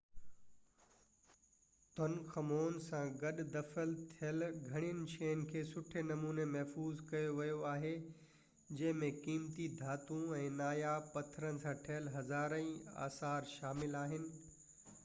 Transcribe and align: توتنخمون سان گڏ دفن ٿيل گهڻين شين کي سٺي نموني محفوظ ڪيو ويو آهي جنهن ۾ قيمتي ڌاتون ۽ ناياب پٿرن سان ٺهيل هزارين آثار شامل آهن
توتنخمون 1.97 2.77
سان 2.85 3.11
گڏ 3.19 3.41
دفن 3.57 3.91
ٿيل 4.13 4.45
گهڻين 4.63 5.03
شين 5.11 5.43
کي 5.51 5.61
سٺي 5.73 6.03
نموني 6.13 6.47
محفوظ 6.55 7.05
ڪيو 7.13 7.37
ويو 7.41 7.61
آهي 7.73 7.93
جنهن 8.79 8.99
۾ 9.05 9.11
قيمتي 9.21 9.69
ڌاتون 9.83 10.27
۽ 10.41 10.51
ناياب 10.63 11.15
پٿرن 11.19 11.63
سان 11.67 11.81
ٺهيل 11.87 12.13
هزارين 12.17 12.75
آثار 13.09 13.49
شامل 13.57 14.01
آهن 14.05 14.29